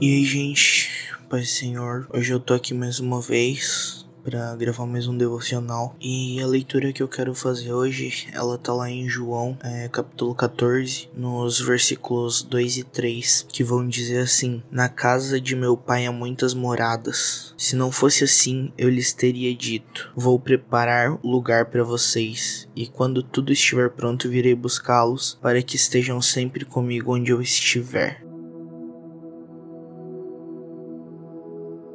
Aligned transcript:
E 0.00 0.14
aí, 0.14 0.24
gente, 0.24 1.12
Pai 1.28 1.42
Senhor, 1.42 2.06
hoje 2.14 2.32
eu 2.32 2.38
tô 2.38 2.54
aqui 2.54 2.72
mais 2.72 3.00
uma 3.00 3.20
vez 3.20 4.06
para 4.22 4.54
gravar 4.54 4.86
mais 4.86 5.08
um 5.08 5.18
devocional 5.18 5.96
e 6.00 6.40
a 6.40 6.46
leitura 6.46 6.92
que 6.92 7.02
eu 7.02 7.08
quero 7.08 7.34
fazer 7.34 7.72
hoje, 7.72 8.28
ela 8.32 8.56
tá 8.56 8.72
lá 8.72 8.88
em 8.88 9.08
João, 9.08 9.58
é, 9.60 9.88
capítulo 9.88 10.36
14, 10.36 11.10
nos 11.16 11.58
versículos 11.60 12.42
2 12.42 12.76
e 12.76 12.84
3, 12.84 13.46
que 13.48 13.64
vão 13.64 13.88
dizer 13.88 14.20
assim: 14.20 14.62
Na 14.70 14.88
casa 14.88 15.40
de 15.40 15.56
meu 15.56 15.76
pai 15.76 16.06
há 16.06 16.12
muitas 16.12 16.54
moradas. 16.54 17.52
Se 17.58 17.74
não 17.74 17.90
fosse 17.90 18.22
assim, 18.22 18.72
eu 18.78 18.88
lhes 18.88 19.12
teria 19.12 19.52
dito: 19.52 20.12
Vou 20.14 20.38
preparar 20.38 21.18
lugar 21.24 21.64
para 21.66 21.82
vocês, 21.82 22.68
e 22.76 22.86
quando 22.86 23.20
tudo 23.20 23.52
estiver 23.52 23.90
pronto, 23.90 24.28
virei 24.28 24.54
buscá-los 24.54 25.36
para 25.42 25.60
que 25.60 25.74
estejam 25.74 26.22
sempre 26.22 26.64
comigo 26.64 27.16
onde 27.16 27.32
eu 27.32 27.42
estiver. 27.42 28.27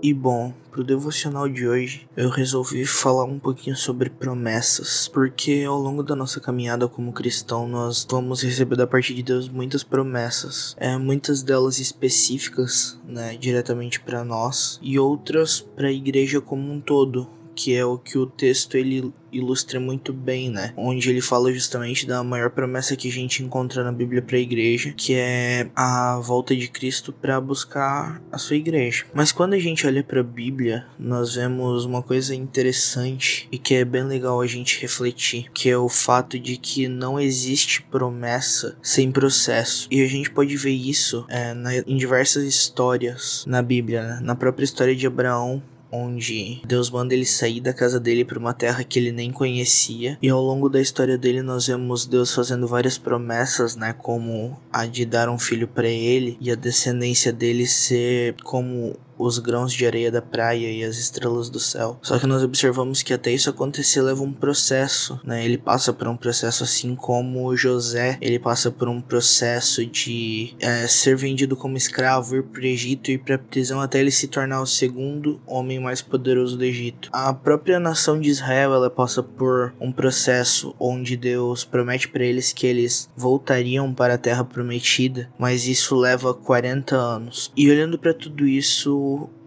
E 0.04 0.14
bom, 0.14 0.52
pro 0.70 0.84
devocional 0.84 1.48
de 1.48 1.66
hoje, 1.66 2.10
eu 2.18 2.30
resolvi 2.30 2.86
falar 2.86 3.24
um 3.24 3.40
pouquinho 3.40 3.74
sobre 3.74 4.10
promessas, 4.10 5.08
porque 5.08 5.64
ao 5.66 5.80
longo 5.80 6.04
da 6.04 6.14
nossa 6.14 6.42
caminhada 6.42 6.90
como 6.90 7.14
cristão, 7.14 7.70
nós 7.70 8.06
vamos 8.12 8.44
receber 8.44 8.76
da 8.76 8.86
parte 8.86 9.14
de 9.14 9.24
Deus 9.24 9.48
muitas 9.48 9.82
promessas, 9.82 10.76
é, 10.78 10.98
muitas 10.98 11.42
delas 11.42 11.80
específicas, 11.80 13.00
né, 13.08 13.38
diretamente 13.38 14.02
para 14.02 14.26
nós, 14.26 14.78
e 14.82 15.00
outras 15.00 15.62
para 15.62 15.88
a 15.88 15.94
igreja 15.94 16.42
como 16.42 16.70
um 16.70 16.82
todo, 16.82 17.30
que 17.56 17.76
é 17.76 17.86
o 17.86 17.98
que 17.98 18.18
o 18.18 18.26
texto 18.26 18.76
ele 18.76 19.14
ilustra 19.34 19.80
muito 19.80 20.14
bem, 20.14 20.50
né? 20.50 20.74
Onde 20.78 21.10
ele 21.10 21.22
fala 21.22 21.52
justamente 21.52 22.06
da 22.06 22.24
maior 22.24 22.52
promessa 22.52 22.96
que 22.96 23.08
a 23.08 23.12
gente 23.12 23.44
encontra 23.44 23.84
na 23.84 23.92
Bíblia 23.92 24.22
para 24.22 24.38
a 24.38 24.40
igreja, 24.40 24.94
que 24.96 25.16
é 25.16 25.70
a 25.76 26.20
volta 26.24 26.56
de 26.56 26.68
Cristo 26.68 27.12
para 27.12 27.42
buscar 27.42 28.22
a 28.32 28.38
sua 28.38 28.56
igreja. 28.56 29.06
Mas 29.14 29.32
quando 29.32 29.54
a 29.54 29.60
gente 29.60 29.86
olha 29.88 30.04
para 30.04 30.20
a 30.20 30.24
Bíblia, 30.24 30.86
nós 31.00 31.36
vemos 31.36 31.86
uma 31.86 32.02
coisa 32.02 32.36
interessante 32.36 33.48
e 33.52 33.58
que 33.58 33.74
é 33.74 33.86
bem 33.86 34.04
legal 34.04 34.40
a 34.40 34.48
gente 34.48 34.80
refletir, 34.82 35.50
que 35.52 35.70
é 35.70 35.78
o 35.78 35.90
fato 35.90 36.38
de 36.40 36.58
que 36.58 36.88
não 36.88 37.20
existe 37.20 37.82
promessa 37.82 38.78
sem 38.82 39.12
processo. 39.12 39.88
E 39.90 40.02
a 40.02 40.08
gente 40.08 40.30
pode 40.30 40.56
ver 40.56 40.72
isso 40.72 41.26
é, 41.30 41.54
na, 41.54 41.76
em 41.78 41.98
diversas 41.98 42.44
histórias 42.44 43.44
na 43.48 43.62
Bíblia, 43.62 44.04
né? 44.04 44.20
na 44.22 44.36
própria 44.36 44.64
história 44.64 44.96
de 44.96 45.08
Abraão, 45.08 45.62
onde 45.94 46.62
Deus 46.66 46.90
manda 46.90 47.14
ele 47.14 47.26
sair 47.26 47.62
da 47.62 47.72
casa 47.72 48.00
dele 48.00 48.26
para 48.26 48.40
uma 48.40 48.54
terra 48.54 48.84
que 48.84 48.98
ele 48.98 49.12
nem 49.12 49.32
conhecia. 49.32 50.18
E 50.22 50.28
ao 50.30 50.42
longo 50.42 50.68
da 50.68 50.82
história 50.82 51.18
dele 51.18 51.44
nós 51.44 51.68
vemos 51.68 52.08
Deus 52.08 52.34
fazendo 52.34 52.68
várias 52.68 52.98
promessas, 52.98 53.76
né, 53.76 53.94
como 53.94 54.60
a 54.72 54.88
de 54.88 55.06
dar 55.06 55.30
um 55.30 55.38
filho 55.38 55.68
para 55.68 55.88
ele 55.88 56.38
e 56.42 56.52
a 56.52 56.56
descendência 56.56 57.32
dele 57.32 57.68
ser 57.68 58.36
como 58.44 58.96
os 59.18 59.40
grãos 59.40 59.74
de 59.74 59.86
areia 59.86 60.12
da 60.12 60.22
praia 60.22 60.72
e 60.72 60.84
as 60.84 60.98
estrelas 60.98 61.50
do 61.50 61.60
céu. 61.60 62.00
Só 62.02 62.20
que 62.20 62.28
nós 62.28 62.44
observamos 62.44 63.02
que 63.02 63.14
até 63.14 63.32
isso 63.32 63.50
acontecer 63.50 64.02
leva 64.02 64.24
um 64.24 64.34
processo, 64.34 65.20
né? 65.24 65.46
Ele 65.46 65.58
passa 65.58 65.94
por 65.94 66.08
um 66.08 66.18
processo 66.18 66.64
assim 66.64 66.96
como 66.96 67.56
José, 67.56 68.18
ele 68.22 68.40
passa 68.40 68.72
por 68.72 68.88
um 68.88 69.02
processo 69.02 69.86
de 69.86 70.56
é, 70.60 70.88
ser 70.88 71.16
vendido 71.16 71.56
como 71.56 71.78
escravo, 71.78 72.36
ir 72.36 72.44
para 72.44 72.62
o 72.62 72.66
Egito 72.66 73.10
e 73.10 73.14
ir 73.14 73.18
para 73.20 73.38
prisão 73.38 73.82
até 73.82 74.00
ele 74.00 74.12
se 74.12 74.28
tornar 74.28 74.62
o 74.62 74.66
segundo 74.66 75.40
homem 75.46 75.80
mais 75.80 76.02
poderoso 76.02 76.58
do 76.58 76.64
Egito. 76.64 77.10
A 77.12 77.34
própria 77.34 77.80
nação 77.80 78.20
de 78.20 78.30
Israel 78.30 78.74
ela 78.74 78.90
passa 78.90 79.22
por 79.22 79.74
um 79.80 79.92
processo 79.92 80.76
onde 80.80 81.16
Deus 81.16 81.64
promete 81.64 82.08
para 82.08 82.26
eles 82.26 82.54
que 82.54 82.66
eles 82.66 83.10
voltariam 83.16 83.94
para 83.94 84.16
a 84.16 84.18
terra 84.18 84.44
prometida, 84.44 85.30
mas 85.38 85.68
isso 85.68 85.96
leva 85.96 86.34
40 86.34 86.96
anos. 86.96 87.52
E 87.56 87.70
olhando 87.70 87.98
para 87.98 88.14
tudo 88.14 88.48
isso, 88.48 88.94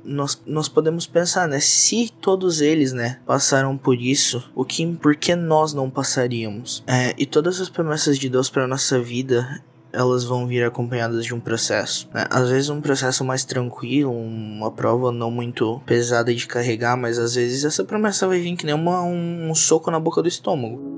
nós, 0.04 0.40
nós 0.46 0.68
podemos 0.68 1.06
pensar, 1.06 1.48
né? 1.48 1.58
Se 1.60 2.12
todos 2.20 2.60
eles, 2.60 2.92
né, 2.92 3.18
passaram 3.26 3.76
por 3.76 4.00
isso, 4.00 4.50
o 4.54 4.64
que, 4.64 4.86
por 4.96 5.16
que 5.16 5.34
nós 5.34 5.74
não 5.74 5.90
passaríamos? 5.90 6.82
É, 6.86 7.14
e 7.18 7.26
todas 7.26 7.60
as 7.60 7.68
promessas 7.68 8.18
de 8.18 8.28
Deus 8.28 8.48
para 8.48 8.66
nossa 8.66 9.00
vida, 9.00 9.62
elas 9.92 10.24
vão 10.24 10.46
vir 10.46 10.62
acompanhadas 10.64 11.24
de 11.24 11.34
um 11.34 11.40
processo. 11.40 12.08
Né? 12.12 12.26
Às 12.30 12.50
vezes 12.50 12.68
um 12.68 12.80
processo 12.80 13.24
mais 13.24 13.44
tranquilo, 13.44 14.12
uma 14.12 14.70
prova 14.70 15.10
não 15.10 15.30
muito 15.30 15.80
pesada 15.86 16.34
de 16.34 16.46
carregar, 16.46 16.96
mas 16.96 17.18
às 17.18 17.34
vezes 17.34 17.64
essa 17.64 17.84
promessa 17.84 18.26
vai 18.26 18.38
vir 18.38 18.56
que 18.56 18.66
nem 18.66 18.74
uma, 18.74 19.02
um, 19.02 19.50
um 19.50 19.54
soco 19.54 19.90
na 19.90 19.98
boca 19.98 20.22
do 20.22 20.28
estômago. 20.28 20.95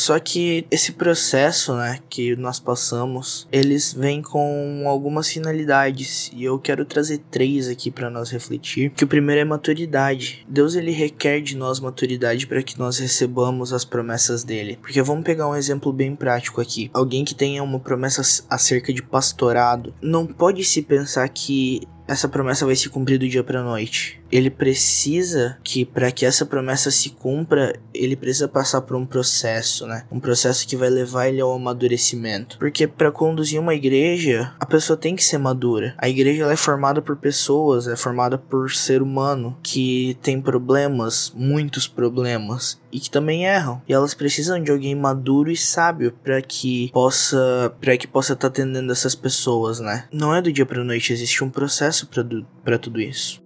Só 0.00 0.18
que 0.18 0.66
esse 0.70 0.92
processo, 0.92 1.76
né, 1.76 1.98
que 2.08 2.34
nós 2.34 2.58
passamos, 2.58 3.46
eles 3.52 3.92
vêm 3.92 4.22
com 4.22 4.84
algumas 4.86 5.28
finalidades 5.28 6.30
e 6.34 6.42
eu 6.42 6.58
quero 6.58 6.86
trazer 6.86 7.18
três 7.30 7.68
aqui 7.68 7.90
para 7.90 8.08
nós 8.08 8.30
refletir. 8.30 8.92
Que 8.92 9.04
o 9.04 9.06
primeiro 9.06 9.42
é 9.42 9.44
maturidade. 9.44 10.46
Deus 10.48 10.74
ele 10.74 10.90
requer 10.90 11.42
de 11.42 11.54
nós 11.54 11.80
maturidade 11.80 12.46
para 12.46 12.62
que 12.62 12.78
nós 12.78 12.98
recebamos 12.98 13.74
as 13.74 13.84
promessas 13.84 14.42
dele. 14.42 14.78
Porque 14.80 15.02
vamos 15.02 15.22
pegar 15.22 15.46
um 15.46 15.54
exemplo 15.54 15.92
bem 15.92 16.16
prático 16.16 16.62
aqui. 16.62 16.90
Alguém 16.94 17.22
que 17.22 17.34
tenha 17.34 17.62
uma 17.62 17.78
promessa 17.78 18.22
acerca 18.48 18.94
de 18.94 19.02
pastorado, 19.02 19.92
não 20.00 20.26
pode 20.26 20.64
se 20.64 20.80
pensar 20.80 21.28
que 21.28 21.86
essa 22.10 22.28
promessa 22.28 22.66
vai 22.66 22.74
se 22.74 22.88
cumprir 22.88 23.18
do 23.18 23.28
dia 23.28 23.44
para 23.44 23.62
noite. 23.62 24.20
Ele 24.32 24.50
precisa 24.50 25.56
que 25.62 25.84
para 25.84 26.10
que 26.10 26.26
essa 26.26 26.44
promessa 26.44 26.90
se 26.90 27.10
cumpra, 27.10 27.78
ele 27.94 28.16
precisa 28.16 28.48
passar 28.48 28.80
por 28.80 28.96
um 28.96 29.06
processo, 29.06 29.86
né? 29.86 30.04
Um 30.10 30.18
processo 30.18 30.66
que 30.66 30.76
vai 30.76 30.90
levar 30.90 31.28
ele 31.28 31.40
ao 31.40 31.52
amadurecimento. 31.52 32.58
Porque 32.58 32.86
para 32.88 33.12
conduzir 33.12 33.60
uma 33.60 33.74
igreja, 33.74 34.52
a 34.58 34.66
pessoa 34.66 34.96
tem 34.96 35.14
que 35.14 35.22
ser 35.22 35.38
madura. 35.38 35.94
A 35.98 36.08
igreja 36.08 36.50
é 36.50 36.56
formada 36.56 37.00
por 37.00 37.16
pessoas, 37.16 37.86
é 37.86 37.94
formada 37.94 38.36
por 38.36 38.72
ser 38.72 39.02
humano 39.02 39.56
que 39.62 40.18
tem 40.20 40.40
problemas, 40.40 41.32
muitos 41.36 41.86
problemas 41.86 42.79
e 42.92 43.00
que 43.00 43.10
também 43.10 43.44
erram. 43.44 43.80
E 43.88 43.92
elas 43.92 44.14
precisam 44.14 44.62
de 44.62 44.70
alguém 44.70 44.94
maduro 44.94 45.50
e 45.50 45.56
sábio 45.56 46.12
para 46.22 46.40
que 46.42 46.90
possa 46.92 47.74
para 47.80 47.96
que 47.96 48.06
possa 48.06 48.32
estar 48.32 48.48
tá 48.50 48.60
atendendo 48.60 48.92
essas 48.92 49.14
pessoas, 49.14 49.80
né? 49.80 50.06
Não 50.12 50.34
é 50.34 50.42
do 50.42 50.52
dia 50.52 50.66
para 50.66 50.84
noite, 50.84 51.12
existe 51.12 51.42
um 51.44 51.50
processo 51.50 52.08
para 52.64 52.78
tudo 52.78 53.00
isso. 53.00 53.42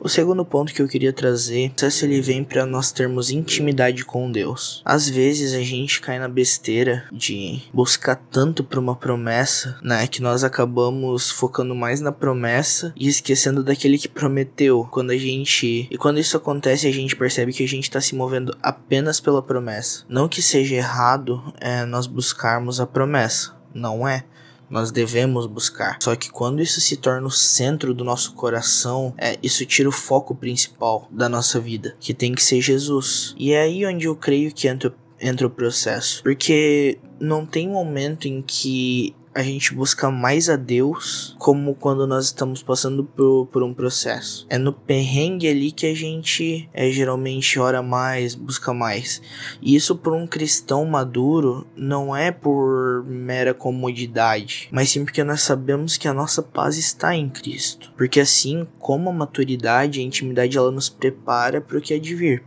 O 0.00 0.08
segundo 0.08 0.44
ponto 0.44 0.72
que 0.72 0.80
eu 0.80 0.86
queria 0.86 1.12
trazer 1.12 1.72
é 1.82 1.90
se 1.90 2.04
ele 2.04 2.20
vem 2.20 2.44
para 2.44 2.64
nós 2.64 2.92
termos 2.92 3.30
intimidade 3.30 4.04
com 4.04 4.30
Deus. 4.30 4.80
Às 4.84 5.08
vezes 5.08 5.52
a 5.54 5.60
gente 5.60 6.00
cai 6.00 6.20
na 6.20 6.28
besteira 6.28 7.04
de 7.10 7.62
buscar 7.74 8.14
tanto 8.14 8.62
por 8.62 8.78
uma 8.78 8.94
promessa, 8.94 9.76
né, 9.82 10.06
que 10.06 10.22
nós 10.22 10.44
acabamos 10.44 11.30
focando 11.30 11.74
mais 11.74 12.00
na 12.00 12.12
promessa 12.12 12.92
e 12.96 13.08
esquecendo 13.08 13.64
daquele 13.64 13.98
que 13.98 14.08
prometeu. 14.08 14.86
Quando 14.88 15.10
a 15.10 15.16
gente 15.16 15.88
e 15.90 15.98
quando 15.98 16.20
isso 16.20 16.36
acontece, 16.36 16.86
a 16.86 16.92
gente 16.92 17.16
percebe 17.16 17.52
que 17.52 17.64
a 17.64 17.68
gente 17.68 17.84
está 17.84 18.00
se 18.00 18.14
movendo 18.14 18.56
apenas 18.62 19.18
pela 19.18 19.42
promessa. 19.42 20.04
Não 20.08 20.28
que 20.28 20.40
seja 20.40 20.76
errado 20.76 21.52
é, 21.60 21.84
nós 21.84 22.06
buscarmos 22.06 22.80
a 22.80 22.86
promessa, 22.86 23.52
não 23.74 24.06
é 24.06 24.22
nós 24.70 24.90
devemos 24.90 25.46
buscar. 25.46 25.98
Só 26.02 26.14
que 26.14 26.30
quando 26.30 26.62
isso 26.62 26.80
se 26.80 26.96
torna 26.96 27.26
o 27.26 27.30
centro 27.30 27.94
do 27.94 28.04
nosso 28.04 28.34
coração, 28.34 29.14
é, 29.16 29.38
isso 29.42 29.64
tira 29.66 29.88
o 29.88 29.92
foco 29.92 30.34
principal 30.34 31.08
da 31.10 31.28
nossa 31.28 31.58
vida, 31.60 31.96
que 32.00 32.14
tem 32.14 32.34
que 32.34 32.42
ser 32.42 32.60
Jesus. 32.60 33.34
E 33.38 33.52
é 33.52 33.62
aí 33.62 33.86
onde 33.86 34.06
eu 34.06 34.16
creio 34.16 34.52
que 34.52 34.68
entra, 34.68 34.94
entra 35.20 35.46
o 35.46 35.50
processo. 35.50 36.22
Porque 36.22 36.98
não 37.20 37.44
tem 37.44 37.68
momento 37.68 38.26
em 38.26 38.42
que 38.42 39.14
a 39.38 39.42
gente 39.44 39.72
busca 39.72 40.10
mais 40.10 40.50
a 40.50 40.56
Deus 40.56 41.36
como 41.38 41.72
quando 41.72 42.08
nós 42.08 42.24
estamos 42.24 42.60
passando 42.60 43.04
por, 43.04 43.46
por 43.46 43.62
um 43.62 43.72
processo. 43.72 44.44
É 44.50 44.58
no 44.58 44.72
perrengue 44.72 45.46
ali 45.46 45.70
que 45.70 45.86
a 45.86 45.94
gente 45.94 46.68
é, 46.74 46.90
geralmente 46.90 47.56
ora 47.56 47.80
mais, 47.80 48.34
busca 48.34 48.74
mais. 48.74 49.22
E 49.62 49.76
isso 49.76 49.94
por 49.94 50.12
um 50.12 50.26
cristão 50.26 50.84
maduro 50.84 51.64
não 51.76 52.16
é 52.16 52.32
por 52.32 53.04
mera 53.06 53.54
comodidade, 53.54 54.68
mas 54.72 54.90
sim 54.90 55.04
porque 55.04 55.22
nós 55.22 55.42
sabemos 55.42 55.96
que 55.96 56.08
a 56.08 56.12
nossa 56.12 56.42
paz 56.42 56.76
está 56.76 57.14
em 57.14 57.28
Cristo. 57.28 57.92
Porque 57.96 58.18
assim 58.18 58.66
como 58.80 59.08
a 59.08 59.12
maturidade, 59.12 60.00
a 60.00 60.02
intimidade 60.02 60.58
ela 60.58 60.72
nos 60.72 60.88
prepara 60.88 61.60
para 61.60 61.78
o 61.78 61.80
que 61.80 61.94
é 61.94 61.98
de 62.00 62.12
vir. 62.12 62.42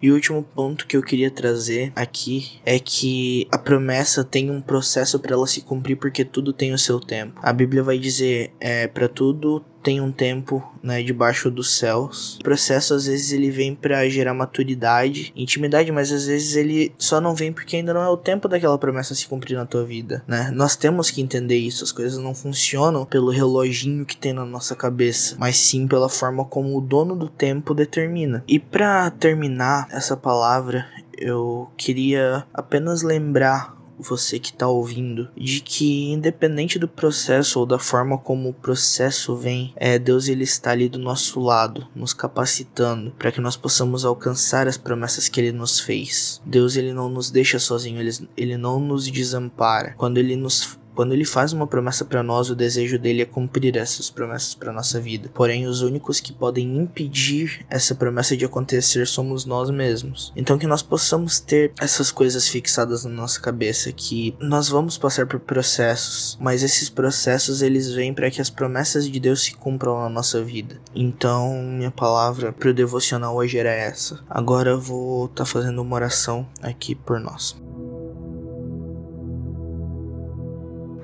E 0.00 0.10
o 0.10 0.14
último 0.14 0.42
ponto 0.42 0.86
que 0.86 0.96
eu 0.96 1.02
queria 1.02 1.30
trazer 1.30 1.92
aqui 1.96 2.60
é 2.64 2.78
que 2.78 3.46
a 3.50 3.58
promessa 3.58 4.22
tem 4.22 4.50
um 4.50 4.60
processo 4.60 5.18
para 5.18 5.34
ela 5.34 5.46
se 5.46 5.62
cumprir 5.62 5.96
porque 5.96 6.24
tudo 6.24 6.52
tem 6.52 6.72
o 6.72 6.78
seu 6.78 7.00
tempo. 7.00 7.40
A 7.42 7.52
Bíblia 7.52 7.82
vai 7.82 7.98
dizer 7.98 8.52
é 8.60 8.86
para 8.86 9.08
tudo 9.08 9.64
tem 9.86 10.00
um 10.00 10.10
tempo, 10.10 10.68
né, 10.82 11.00
debaixo 11.00 11.48
dos 11.48 11.76
céus. 11.78 12.38
O 12.40 12.42
processo 12.42 12.92
às 12.92 13.06
vezes 13.06 13.30
ele 13.30 13.52
vem 13.52 13.72
para 13.72 14.08
gerar 14.08 14.34
maturidade, 14.34 15.32
intimidade, 15.36 15.92
mas 15.92 16.10
às 16.10 16.26
vezes 16.26 16.56
ele 16.56 16.92
só 16.98 17.20
não 17.20 17.36
vem 17.36 17.52
porque 17.52 17.76
ainda 17.76 17.94
não 17.94 18.02
é 18.02 18.08
o 18.08 18.16
tempo 18.16 18.48
daquela 18.48 18.76
promessa 18.76 19.14
se 19.14 19.28
cumprir 19.28 19.54
na 19.54 19.64
tua 19.64 19.84
vida, 19.84 20.24
né? 20.26 20.50
Nós 20.52 20.74
temos 20.74 21.08
que 21.08 21.22
entender 21.22 21.58
isso, 21.58 21.84
as 21.84 21.92
coisas 21.92 22.18
não 22.18 22.34
funcionam 22.34 23.04
pelo 23.04 23.30
reloginho 23.30 24.04
que 24.04 24.16
tem 24.16 24.32
na 24.32 24.44
nossa 24.44 24.74
cabeça, 24.74 25.36
mas 25.38 25.56
sim 25.56 25.86
pela 25.86 26.08
forma 26.08 26.44
como 26.44 26.76
o 26.76 26.80
dono 26.80 27.14
do 27.14 27.28
tempo 27.28 27.72
determina. 27.72 28.42
E 28.48 28.58
para 28.58 29.08
terminar 29.10 29.86
essa 29.92 30.16
palavra, 30.16 30.84
eu 31.16 31.70
queria 31.76 32.44
apenas 32.52 33.02
lembrar 33.02 33.75
você 33.98 34.38
que 34.38 34.50
está 34.50 34.68
ouvindo, 34.68 35.28
de 35.36 35.60
que 35.60 36.12
independente 36.12 36.78
do 36.78 36.88
processo 36.88 37.60
ou 37.60 37.66
da 37.66 37.78
forma 37.78 38.18
como 38.18 38.48
o 38.48 38.54
processo 38.54 39.36
vem, 39.36 39.72
é 39.76 39.98
Deus 39.98 40.28
ele 40.28 40.44
está 40.44 40.70
ali 40.70 40.88
do 40.88 40.98
nosso 40.98 41.40
lado, 41.40 41.86
nos 41.94 42.12
capacitando 42.12 43.12
para 43.18 43.32
que 43.32 43.40
nós 43.40 43.56
possamos 43.56 44.04
alcançar 44.04 44.68
as 44.68 44.76
promessas 44.76 45.28
que 45.28 45.40
ele 45.40 45.52
nos 45.52 45.80
fez. 45.80 46.40
Deus 46.44 46.76
ele 46.76 46.92
não 46.92 47.08
nos 47.08 47.30
deixa 47.30 47.58
sozinho, 47.58 48.00
ele, 48.00 48.10
ele 48.36 48.56
não 48.56 48.80
nos 48.80 49.06
desampara. 49.10 49.94
Quando 49.96 50.18
ele 50.18 50.36
nos 50.36 50.78
quando 50.96 51.12
ele 51.12 51.26
faz 51.26 51.52
uma 51.52 51.66
promessa 51.66 52.04
para 52.04 52.22
nós, 52.22 52.48
o 52.48 52.56
desejo 52.56 52.98
dele 52.98 53.20
é 53.20 53.26
cumprir 53.26 53.76
essas 53.76 54.08
promessas 54.08 54.54
para 54.54 54.72
nossa 54.72 54.98
vida. 54.98 55.30
Porém, 55.34 55.66
os 55.66 55.82
únicos 55.82 56.18
que 56.18 56.32
podem 56.32 56.78
impedir 56.78 57.64
essa 57.68 57.94
promessa 57.94 58.34
de 58.34 58.46
acontecer 58.46 59.06
somos 59.06 59.44
nós 59.44 59.68
mesmos. 59.70 60.32
Então 60.34 60.58
que 60.58 60.66
nós 60.66 60.82
possamos 60.82 61.38
ter 61.38 61.72
essas 61.78 62.10
coisas 62.10 62.48
fixadas 62.48 63.04
na 63.04 63.10
nossa 63.10 63.38
cabeça 63.40 63.92
que 63.92 64.34
nós 64.40 64.68
vamos 64.68 64.96
passar 64.96 65.26
por 65.26 65.38
processos, 65.38 66.38
mas 66.40 66.62
esses 66.62 66.88
processos 66.88 67.60
eles 67.60 67.92
vêm 67.92 68.14
para 68.14 68.30
que 68.30 68.40
as 68.40 68.48
promessas 68.48 69.06
de 69.08 69.20
Deus 69.20 69.42
se 69.42 69.54
cumpram 69.54 70.00
na 70.00 70.08
nossa 70.08 70.42
vida. 70.42 70.80
Então, 70.94 71.62
minha 71.62 71.90
palavra 71.90 72.52
pro 72.52 72.72
devocional 72.72 73.36
hoje 73.36 73.58
era 73.58 73.70
essa. 73.70 74.24
Agora 74.30 74.70
eu 74.70 74.80
vou 74.80 75.26
estar 75.26 75.44
tá 75.44 75.46
fazendo 75.46 75.82
uma 75.82 75.96
oração 75.96 76.48
aqui 76.62 76.94
por 76.94 77.20
nós. 77.20 77.65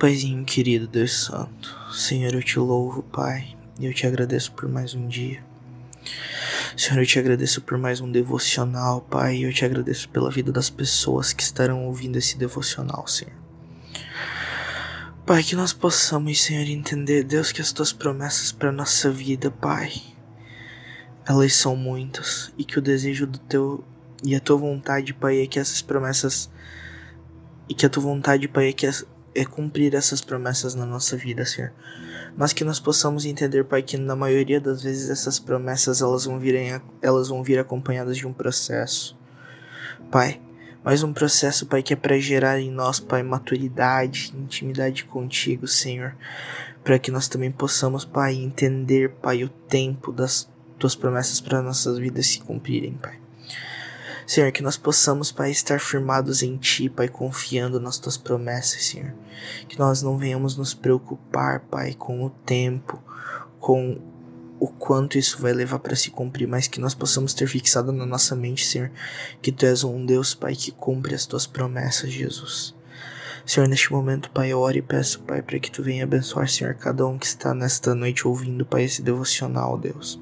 Paizinho 0.03 0.45
querido, 0.45 0.89
Deus 0.89 1.27
Santo, 1.27 1.79
Senhor, 1.93 2.35
eu 2.35 2.43
te 2.43 2.59
louvo, 2.59 3.05
Pai, 3.05 3.57
e 3.79 3.87
eu 3.87 3.95
te 3.95 4.05
agradeço 4.05 4.51
por 4.51 4.69
mais 4.69 4.95
um 4.95 5.07
dia. 5.07 5.41
Senhor, 6.77 6.99
eu 6.99 7.07
te 7.07 7.21
agradeço 7.21 7.63
por 7.63 7.79
mais 7.79 8.01
um 8.01 8.11
devocional, 8.11 9.03
Pai, 9.03 9.37
e 9.37 9.43
eu 9.45 9.53
te 9.53 9.65
agradeço 9.65 10.09
pela 10.09 10.29
vida 10.29 10.51
das 10.51 10.69
pessoas 10.69 11.33
que 11.33 11.45
estarão 11.45 11.87
ouvindo 11.87 12.17
esse 12.19 12.37
devocional, 12.37 13.07
Senhor. 13.07 13.33
Pai, 15.25 15.45
que 15.45 15.55
nós 15.55 15.73
possamos, 15.73 16.43
Senhor, 16.43 16.67
entender, 16.67 17.23
Deus, 17.23 17.53
que 17.53 17.63
as 17.63 17.71
tuas 17.71 17.93
promessas 17.93 18.51
para 18.51 18.73
nossa 18.73 19.09
vida, 19.09 19.53
Pai, 19.53 19.93
elas 21.25 21.55
são 21.55 21.77
muitas 21.77 22.53
e 22.59 22.65
que 22.65 22.77
o 22.77 22.83
desejo 22.83 23.25
do 23.25 23.39
teu 23.39 23.85
e 24.25 24.35
a 24.35 24.41
tua 24.41 24.57
vontade, 24.57 25.15
Pai, 25.15 25.41
é 25.41 25.47
que 25.47 25.61
essas 25.61 25.81
promessas 25.81 26.51
e 27.69 27.75
que 27.75 27.87
a 27.87 27.89
tua 27.89 28.03
vontade, 28.03 28.49
Pai, 28.49 28.71
é 28.71 28.73
que 28.73 28.85
as, 28.85 29.07
é 29.35 29.45
cumprir 29.45 29.95
essas 29.95 30.21
promessas 30.21 30.75
na 30.75 30.85
nossa 30.85 31.17
vida, 31.17 31.45
Senhor. 31.45 31.73
Mas 32.37 32.53
que 32.53 32.65
nós 32.65 32.81
possamos 32.81 33.25
entender, 33.25 33.65
Pai, 33.65 33.83
que 33.83 33.97
na 33.97 34.17
maioria 34.17 34.61
das 34.61 34.83
vezes 34.83 35.11
essas 35.11 35.39
promessas 35.39 36.01
elas 36.01 36.25
vão 36.25 36.39
vir, 36.39 36.55
em, 36.55 36.81
elas 37.01 37.29
vão 37.29 37.43
vir 37.43 37.59
acompanhadas 37.59 38.17
de 38.17 38.27
um 38.27 38.33
processo. 38.33 39.17
Pai, 40.11 40.41
mais 40.85 41.03
um 41.03 41.13
processo, 41.13 41.67
Pai, 41.67 41.83
que 41.83 41.93
é 41.93 41.97
para 41.97 42.19
gerar 42.19 42.59
em 42.59 42.71
nós, 42.71 42.99
Pai, 42.99 43.23
maturidade, 43.23 44.33
intimidade 44.37 45.05
contigo, 45.05 45.67
Senhor. 45.67 46.17
Para 46.83 46.99
que 46.99 47.11
nós 47.11 47.29
também 47.29 47.51
possamos, 47.51 48.05
Pai, 48.05 48.35
entender, 48.35 49.11
Pai, 49.11 49.45
o 49.45 49.49
tempo 49.49 50.11
das 50.11 50.51
tuas 50.79 50.95
promessas 50.95 51.41
para 51.41 51.63
nossas 51.63 51.99
vidas 51.99 52.27
se 52.27 52.41
cumprirem, 52.41 52.95
Pai. 52.95 53.21
Senhor, 54.27 54.53
que 54.53 54.63
nós 54.63 54.77
possamos, 54.77 55.33
Pai, 55.33 55.51
estar 55.51 55.81
firmados 55.81 56.43
em 56.43 56.57
Ti, 56.57 56.89
Pai, 56.89 57.09
confiando 57.09 57.81
nas 57.81 57.99
Tuas 57.99 58.17
promessas, 58.17 58.85
Senhor. 58.85 59.13
Que 59.69 59.79
nós 59.79 60.03
não 60.03 60.17
venhamos 60.17 60.57
nos 60.57 60.75
preocupar, 60.75 61.61
Pai, 61.61 61.95
com 61.95 62.25
o 62.25 62.31
tempo, 62.31 63.03
com 63.59 64.01
o 64.61 64.69
quanto 64.69 65.19
isso 65.19 65.43
vai 65.43 65.53
levar 65.53 65.81
para 65.81 65.97
se 65.97 66.11
cumprir, 66.11 66.47
mas 66.47 66.69
que 66.69 66.81
nós 66.81 66.95
possamos 66.95 67.35
ter 67.35 67.49
fixado 67.49 67.91
na 67.91 68.07
nossa 68.07 68.37
mente, 68.37 68.65
Senhor, 68.65 68.93
que 69.41 69.51
Tu 69.51 69.67
és 69.67 69.83
um 69.83 70.07
Deus, 70.07 70.35
Pai, 70.35 70.55
que 70.55 70.71
cumpre 70.71 71.15
as 71.15 71.27
Tuas 71.27 71.47
promessas, 71.47 72.13
Jesus. 72.13 72.75
Senhor, 73.45 73.67
neste 73.67 73.91
momento, 73.91 74.31
Pai, 74.31 74.51
eu 74.53 74.61
oro 74.61 74.79
e 74.79 74.83
peço, 74.83 75.19
Pai, 75.23 75.43
para 75.43 75.59
que 75.59 75.69
Tu 75.69 75.83
venha 75.83 76.05
abençoar, 76.05 76.49
Senhor, 76.49 76.75
cada 76.75 77.05
um 77.05 77.19
que 77.19 77.27
está 77.27 77.53
nesta 77.53 77.93
noite 77.93 78.29
ouvindo, 78.29 78.65
Pai, 78.65 78.85
esse 78.85 79.03
devocional, 79.03 79.77
Deus. 79.77 80.21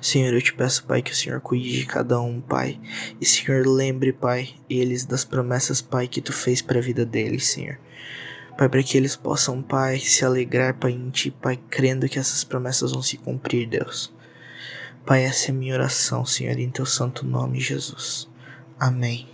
Senhor, 0.00 0.32
eu 0.32 0.42
te 0.42 0.52
peço, 0.52 0.84
Pai, 0.84 1.02
que 1.02 1.12
o 1.12 1.14
Senhor 1.14 1.40
cuide 1.40 1.80
de 1.80 1.86
cada 1.86 2.20
um, 2.20 2.40
Pai. 2.40 2.80
E, 3.20 3.26
Senhor, 3.26 3.66
lembre, 3.66 4.12
Pai, 4.12 4.54
eles 4.68 5.04
das 5.04 5.24
promessas, 5.24 5.80
Pai, 5.80 6.08
que 6.08 6.20
tu 6.20 6.32
fez 6.32 6.60
para 6.62 6.78
a 6.78 6.82
vida 6.82 7.04
deles, 7.04 7.46
Senhor. 7.46 7.78
Pai, 8.56 8.68
para 8.68 8.82
que 8.82 8.96
eles 8.96 9.16
possam, 9.16 9.62
Pai, 9.62 9.98
se 9.98 10.24
alegrar, 10.24 10.74
Pai, 10.74 10.92
em 10.92 11.10
Ti, 11.10 11.30
Pai, 11.30 11.58
crendo 11.68 12.08
que 12.08 12.18
essas 12.18 12.44
promessas 12.44 12.92
vão 12.92 13.02
se 13.02 13.16
cumprir, 13.16 13.68
Deus. 13.68 14.12
Pai, 15.04 15.24
essa 15.24 15.48
é 15.48 15.50
a 15.50 15.54
minha 15.54 15.74
oração, 15.74 16.24
Senhor, 16.24 16.58
em 16.58 16.70
Teu 16.70 16.86
santo 16.86 17.26
nome, 17.26 17.60
Jesus. 17.60 18.28
Amém. 18.78 19.33